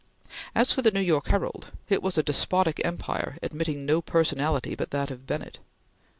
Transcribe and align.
As 0.55 0.73
for 0.73 0.81
the 0.81 0.89
New 0.89 0.99
York 0.99 1.27
Herald, 1.27 1.67
it 1.87 2.01
was 2.01 2.17
a 2.17 2.23
despotic 2.23 2.83
empire 2.83 3.37
admitting 3.43 3.85
no 3.85 4.01
personality 4.01 4.73
but 4.73 4.89
that 4.89 5.11
of 5.11 5.27
Bennett. 5.27 5.59